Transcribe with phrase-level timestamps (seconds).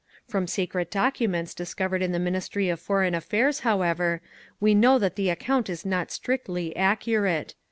[0.27, 4.19] From secret documents discovered in the Ministry of Foreign Affairs, however,
[4.59, 7.53] we know that the account is not strictly accurate.